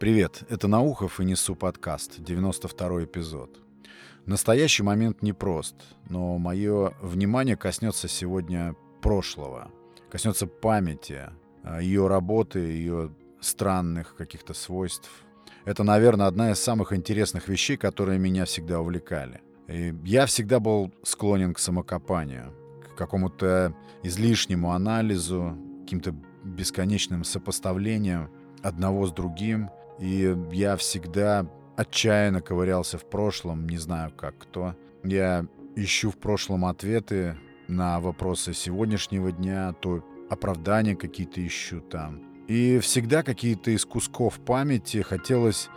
[0.00, 3.60] Привет, это Наухов и Несу подкаст, 92 эпизод.
[4.24, 5.74] Настоящий момент непрост,
[6.08, 9.70] но мое внимание коснется сегодня прошлого,
[10.10, 11.28] коснется памяти,
[11.62, 15.10] а, ее работы, ее странных каких-то свойств.
[15.66, 19.42] Это, наверное, одна из самых интересных вещей, которые меня всегда увлекали.
[19.68, 22.54] И я всегда был склонен к самокопанию,
[22.88, 28.30] к какому-то излишнему анализу, каким-то бесконечным сопоставлением
[28.62, 29.68] одного с другим—
[30.00, 31.46] и я всегда
[31.76, 34.74] отчаянно ковырялся в прошлом, не знаю как кто.
[35.04, 37.36] Я ищу в прошлом ответы
[37.68, 42.22] на вопросы сегодняшнего дня, то оправдания какие-то ищу там.
[42.48, 45.68] И всегда какие-то из кусков памяти хотелось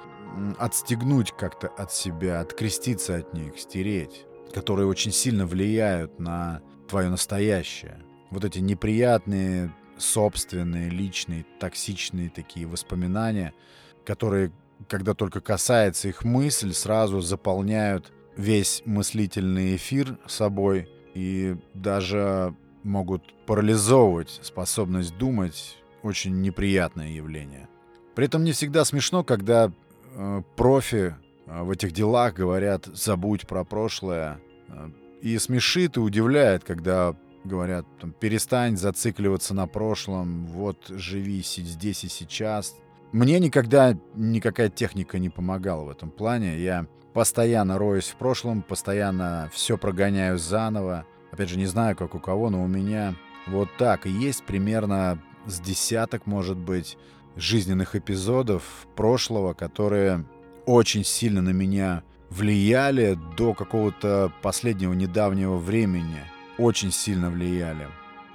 [0.58, 8.00] отстегнуть как-то от себя, откреститься от них, стереть, которые очень сильно влияют на твое настоящее.
[8.32, 13.54] Вот эти неприятные, собственные, личные, токсичные такие воспоминания—
[14.06, 14.52] которые,
[14.88, 24.40] когда только касается их мысль, сразу заполняют весь мыслительный эфир собой и даже могут парализовывать
[24.42, 25.78] способность думать.
[26.02, 27.70] Очень неприятное явление.
[28.14, 29.72] При этом не всегда смешно, когда
[30.16, 31.16] э, профи
[31.46, 34.42] э, в этих делах говорят «забудь про прошлое».
[34.68, 34.90] Э,
[35.22, 37.16] и смешит и удивляет, когда
[37.46, 42.76] говорят там, «перестань зацикливаться на прошлом, вот живи здесь и сейчас,
[43.14, 46.60] мне никогда никакая техника не помогала в этом плане.
[46.60, 51.06] Я постоянно роюсь в прошлом, постоянно все прогоняю заново.
[51.32, 54.08] Опять же, не знаю, как у кого, но у меня вот так.
[54.08, 56.98] И есть примерно с десяток, может быть,
[57.36, 60.26] жизненных эпизодов прошлого, которые
[60.66, 66.22] очень сильно на меня влияли до какого-то последнего недавнего времени.
[66.58, 67.88] Очень сильно влияли.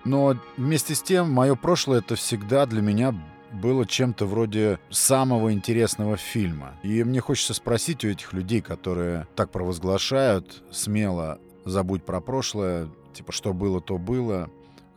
[0.04, 3.12] Но вместе с тем, мое прошлое это всегда для меня
[3.52, 6.74] было чем-то вроде самого интересного фильма.
[6.82, 13.33] И мне хочется спросить у этих людей, которые так провозглашают, смело забудь про прошлое, типа
[13.33, 14.50] что было, то было.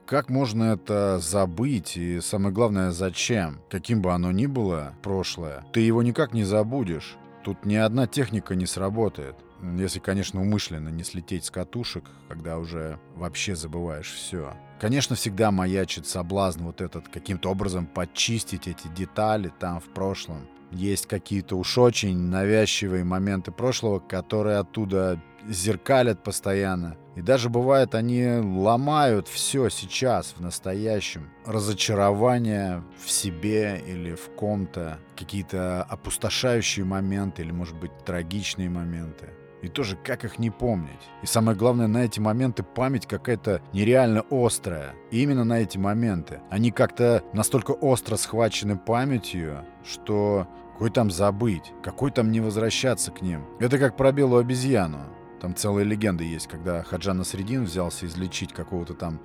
[0.06, 1.96] Как можно это забыть?
[1.96, 3.62] И самое главное, зачем?
[3.70, 7.16] Каким бы оно ни было, прошлое, ты его никак не забудешь.
[7.44, 9.36] Тут ни одна техника не сработает.
[9.78, 14.54] Если, конечно, умышленно не слететь с катушек, когда уже вообще забываешь все.
[14.80, 20.48] Конечно, всегда маячит соблазн вот этот каким-то образом почистить эти детали там в прошлом.
[20.72, 26.98] Есть какие-то уж очень навязчивые моменты прошлого, которые оттуда зеркалят постоянно.
[27.16, 31.30] И даже бывает, они ломают все сейчас, в настоящем.
[31.46, 34.98] Разочарование в себе или в ком-то.
[35.18, 39.30] Какие-то опустошающие моменты или, может быть, трагичные моменты.
[39.62, 41.10] И тоже, как их не помнить?
[41.22, 44.94] И самое главное, на эти моменты память какая-то нереально острая.
[45.12, 46.42] И именно на эти моменты.
[46.50, 53.22] Они как-то настолько остро схвачены памятью, что какой там забыть, какой там не возвращаться к
[53.22, 53.46] ним.
[53.60, 55.02] Это как про белую обезьяну.
[55.40, 59.20] Там целая легенда есть, когда Хаджан Средин взялся излечить какого-то там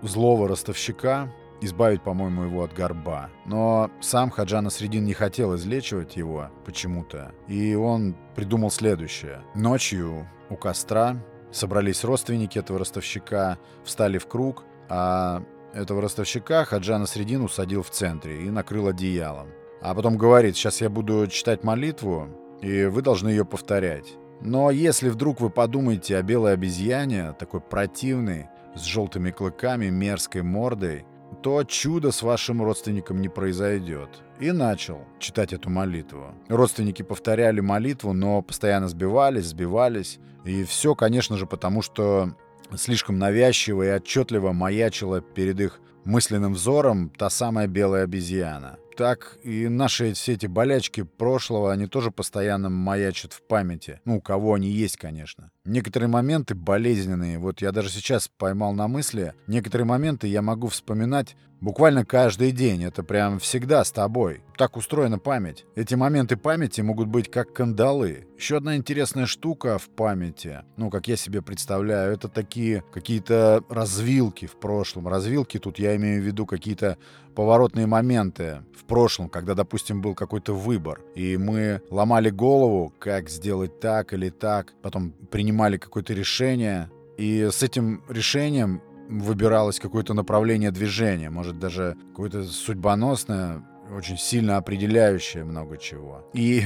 [0.00, 3.30] злого ростовщика, избавить, по-моему, его от горба.
[3.46, 7.32] Но сам Хаджан Средин не хотел излечивать его почему-то.
[7.46, 9.42] И он придумал следующее.
[9.54, 11.16] Ночью у костра
[11.50, 15.42] собрались родственники этого ростовщика, встали в круг, а
[15.72, 19.48] этого ростовщика Хаджана Средин усадил в центре и накрыл одеялом.
[19.80, 22.28] А потом говорит, сейчас я буду читать молитву,
[22.62, 24.14] и вы должны ее повторять.
[24.40, 31.04] Но если вдруг вы подумаете о белой обезьяне, такой противной, с желтыми клыками, мерзкой мордой,
[31.42, 34.08] то чудо с вашим родственником не произойдет.
[34.40, 36.34] И начал читать эту молитву.
[36.48, 40.18] Родственники повторяли молитву, но постоянно сбивались, сбивались.
[40.44, 42.34] И все, конечно же, потому что
[42.76, 49.68] слишком навязчиво и отчетливо маячила перед их мысленным взором та самая белая обезьяна так и
[49.68, 54.00] наши все эти болячки прошлого, они тоже постоянно маячат в памяти.
[54.04, 55.52] Ну, у кого они есть, конечно.
[55.68, 57.38] Некоторые моменты болезненные.
[57.38, 59.34] Вот я даже сейчас поймал на мысли.
[59.46, 62.84] Некоторые моменты я могу вспоминать буквально каждый день.
[62.84, 64.40] Это прям всегда с тобой.
[64.56, 65.66] Так устроена память.
[65.74, 68.26] Эти моменты памяти могут быть как кандалы.
[68.38, 74.46] Еще одна интересная штука в памяти, ну, как я себе представляю, это такие какие-то развилки
[74.46, 75.08] в прошлом.
[75.08, 76.98] Развилки тут я имею в виду какие-то
[77.34, 83.78] поворотные моменты в прошлом, когда, допустим, был какой-то выбор, и мы ломали голову, как сделать
[83.78, 91.30] так или так, потом принимали какое-то решение, и с этим решением выбиралось какое-то направление движения,
[91.30, 93.64] может даже какое-то судьбоносное,
[93.96, 96.28] очень сильно определяющее много чего.
[96.34, 96.62] И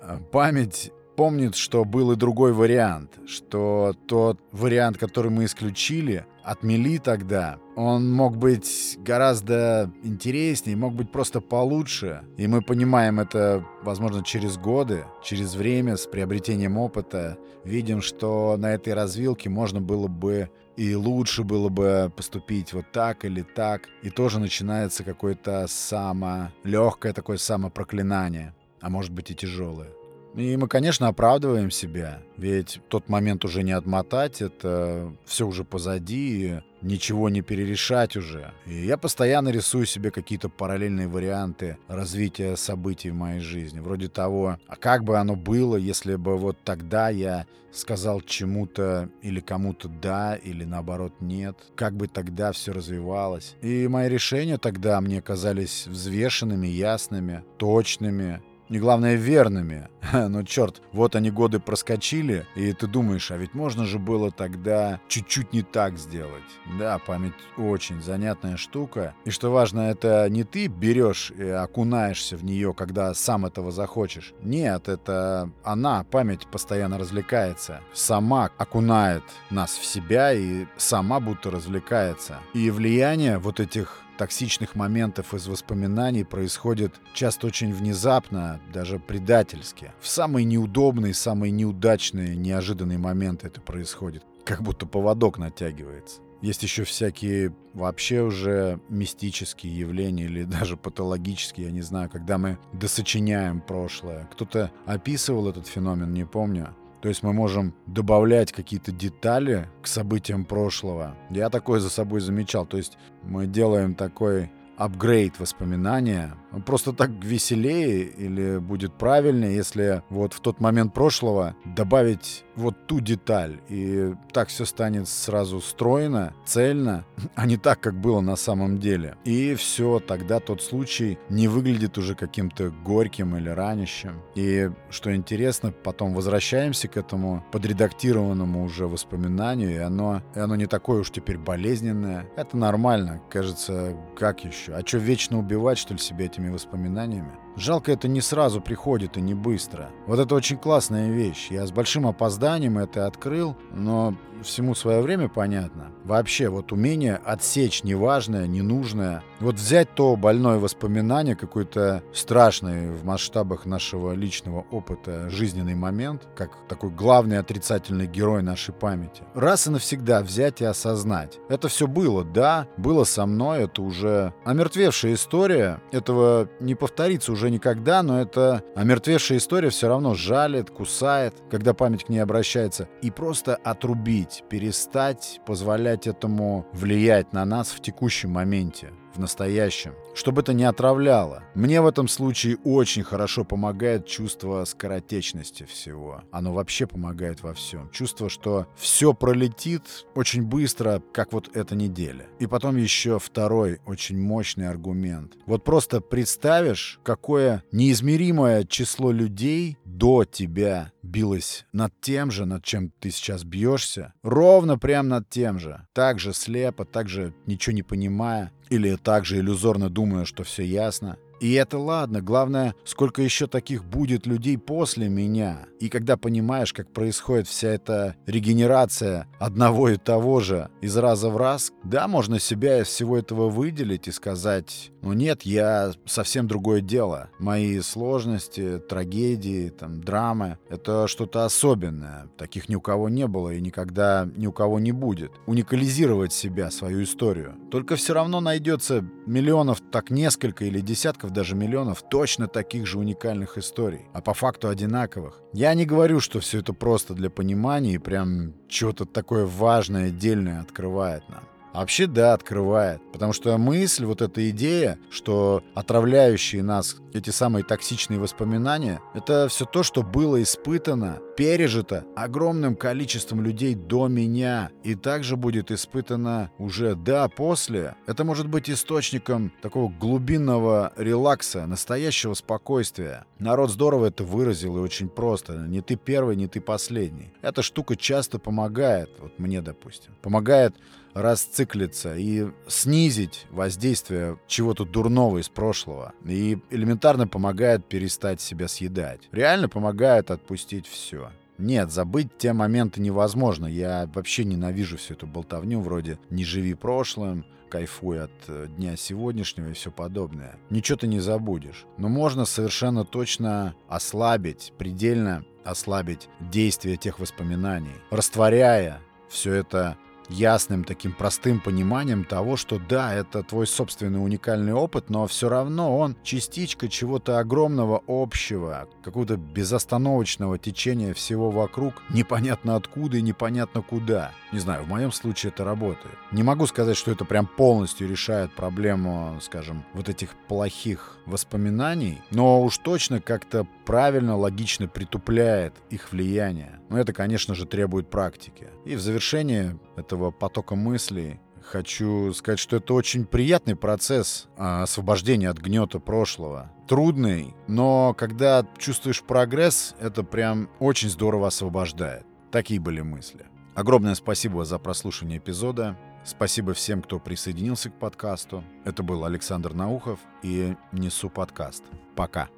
[0.00, 0.92] э, память
[1.22, 8.12] помнит, что был и другой вариант, что тот вариант, который мы исключили, отмели тогда, он
[8.12, 12.22] мог быть гораздо интереснее, мог быть просто получше.
[12.36, 17.38] И мы понимаем это, возможно, через годы, через время, с приобретением опыта.
[17.62, 23.24] Видим, что на этой развилке можно было бы и лучше было бы поступить вот так
[23.24, 23.82] или так.
[24.02, 26.48] И тоже начинается какое-то само...
[26.64, 29.90] легкое такое самопроклинание, а может быть и тяжелое.
[30.34, 36.62] И мы, конечно, оправдываем себя, ведь тот момент уже не отмотать, это все уже позади,
[36.80, 38.52] ничего не перерешать уже.
[38.66, 43.80] И я постоянно рисую себе какие-то параллельные варианты развития событий в моей жизни.
[43.80, 49.40] Вроде того, а как бы оно было, если бы вот тогда я сказал чему-то или
[49.40, 51.56] кому-то да, или наоборот нет.
[51.74, 53.56] Как бы тогда все развивалось.
[53.62, 58.42] И мои решения тогда мне казались взвешенными, ясными, точными
[58.72, 59.88] и главное верными.
[60.12, 65.00] Но черт, вот они годы проскочили, и ты думаешь, а ведь можно же было тогда
[65.08, 66.42] чуть-чуть не так сделать.
[66.78, 69.14] Да, память очень занятная штука.
[69.24, 74.32] И что важно, это не ты берешь и окунаешься в нее, когда сам этого захочешь.
[74.42, 77.80] Нет, это она, память постоянно развлекается.
[77.92, 82.38] Сама окунает нас в себя и сама будто развлекается.
[82.54, 89.90] И влияние вот этих токсичных моментов из воспоминаний происходит часто очень внезапно, даже предательски.
[90.00, 94.22] В самые неудобные, самые неудачные, неожиданные моменты это происходит.
[94.44, 96.20] Как будто поводок натягивается.
[96.40, 102.58] Есть еще всякие вообще уже мистические явления или даже патологические, я не знаю, когда мы
[102.72, 104.28] досочиняем прошлое.
[104.32, 106.76] Кто-то описывал этот феномен, не помню.
[107.02, 111.16] То есть мы можем добавлять какие-то детали к событиям прошлого.
[111.30, 112.64] Я такое за собой замечал.
[112.64, 116.34] То есть мы делаем такой апгрейд воспоминания.
[116.66, 123.00] Просто так веселее или будет правильнее, если вот в тот момент прошлого добавить вот ту
[123.00, 123.60] деталь.
[123.68, 127.04] И так все станет сразу стройно, цельно,
[127.34, 129.16] а не так, как было на самом деле.
[129.24, 134.22] И все, тогда тот случай не выглядит уже каким-то горьким или ранящим.
[134.34, 140.66] И что интересно, потом возвращаемся к этому подредактированному уже воспоминанию, и оно, и оно не
[140.66, 142.26] такое уж теперь болезненное.
[142.36, 144.71] Это нормально, кажется, как еще?
[144.74, 147.32] А что, вечно убивать, что ли, себя этими воспоминаниями?
[147.56, 149.90] Жалко, это не сразу приходит и не быстро.
[150.06, 151.48] Вот это очень классная вещь.
[151.50, 155.92] Я с большим опозданием это открыл, но всему свое время понятно.
[156.04, 159.22] Вообще, вот умение отсечь неважное, ненужное.
[159.40, 166.50] Вот взять то больное воспоминание, какой-то страшный в масштабах нашего личного опыта жизненный момент, как
[166.68, 169.22] такой главный отрицательный герой нашей памяти.
[169.34, 171.38] Раз и навсегда взять и осознать.
[171.48, 177.41] Это все было, да, было со мной, это уже омертвевшая история, этого не повторится уже
[177.50, 182.88] никогда, но это омертвевшая история все равно жалит, кусает, когда память к ней обращается.
[183.02, 190.42] И просто отрубить, перестать позволять этому влиять на нас в текущем моменте в настоящем, чтобы
[190.42, 191.44] это не отравляло.
[191.54, 196.22] Мне в этом случае очень хорошо помогает чувство скоротечности всего.
[196.30, 197.90] Оно вообще помогает во всем.
[197.90, 202.26] Чувство, что все пролетит очень быстро, как вот эта неделя.
[202.38, 205.34] И потом еще второй очень мощный аргумент.
[205.46, 212.90] Вот просто представишь, какое неизмеримое число людей до тебя билось над тем же, над чем
[212.90, 215.86] ты сейчас бьешься, ровно прям над тем же.
[215.92, 220.64] Так же слепо, так же ничего не понимая, или так же иллюзорно думая, что все
[220.64, 221.18] ясно.
[221.42, 225.66] И это ладно, главное, сколько еще таких будет людей после меня.
[225.80, 231.36] И когда понимаешь, как происходит вся эта регенерация одного и того же из раза в
[231.36, 236.80] раз, да, можно себя из всего этого выделить и сказать, ну нет, я совсем другое
[236.80, 237.28] дело.
[237.38, 242.28] Мои сложности, трагедии, там, драмы— это что-то особенное.
[242.38, 245.32] Таких ни у кого не было и никогда ни у кого не будет.
[245.46, 247.54] Уникализировать себя, свою историю.
[247.70, 253.58] Только все равно найдется миллионов, так несколько или десятков даже миллионов точно таких же уникальных
[253.58, 255.40] историй, а по факту одинаковых.
[255.52, 260.60] Я не говорю, что все это просто для понимания и прям что-то такое важное, отдельное
[260.60, 261.42] открывает нам.
[261.72, 263.00] А вообще, да, открывает.
[263.12, 269.64] Потому что мысль, вот эта идея, что отравляющие нас эти самые токсичные воспоминания, это все
[269.64, 274.70] то, что было испытано, пережито огромным количеством людей до меня.
[274.82, 277.96] И также будет испытано уже, да, после.
[278.06, 283.24] Это может быть источником такого глубинного релакса, настоящего спокойствия.
[283.38, 285.54] Народ здорово это выразил и очень просто.
[285.54, 287.32] Не ты первый, не ты последний.
[287.42, 290.74] Эта штука часто помогает, вот мне, допустим, помогает
[291.14, 296.14] расциклиться и снизить воздействие чего-то дурного из прошлого.
[296.24, 299.28] И элементарно помогает перестать себя съедать.
[299.32, 301.30] Реально помогает отпустить все.
[301.58, 303.66] Нет, забыть те моменты невозможно.
[303.66, 309.70] Я вообще ненавижу всю эту болтовню вроде «не живи прошлым», кайфуй от э, дня сегодняшнего
[309.70, 310.56] и все подобное.
[310.68, 311.86] Ничего ты не забудешь.
[311.96, 319.96] Но можно совершенно точно ослабить, предельно ослабить действие тех воспоминаний, растворяя все это
[320.32, 325.96] ясным таким простым пониманием того, что да, это твой собственный уникальный опыт, но все равно
[325.96, 334.32] он частичка чего-то огромного общего, какого-то безостановочного течения всего вокруг, непонятно откуда и непонятно куда.
[334.52, 336.16] Не знаю, в моем случае это работает.
[336.30, 342.62] Не могу сказать, что это прям полностью решает проблему, скажем, вот этих плохих воспоминаний, но
[342.62, 346.80] уж точно как-то правильно, логично притупляет их влияние.
[346.88, 348.68] Но это, конечно же, требует практики.
[348.84, 355.48] И в завершение этого потока мыслей хочу сказать, что это очень приятный процесс а, освобождения
[355.48, 356.70] от гнета прошлого.
[356.88, 362.26] Трудный, но когда чувствуешь прогресс, это прям очень здорово освобождает.
[362.50, 363.46] Такие были мысли.
[363.74, 365.96] Огромное спасибо за прослушивание эпизода.
[366.24, 368.62] Спасибо всем, кто присоединился к подкасту.
[368.84, 371.82] Это был Александр Наухов и Несу подкаст.
[372.14, 372.48] Пока.